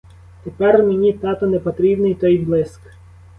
[0.43, 2.81] Тепер мені, тату, непотрібний той блиск.